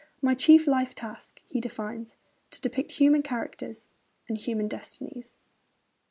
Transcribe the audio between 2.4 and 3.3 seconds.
'to depict human